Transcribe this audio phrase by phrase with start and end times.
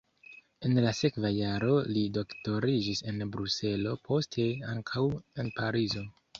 [0.69, 6.07] En la sekva jaro li doktoriĝis en Bruselo, poste ankaŭ en Parizo.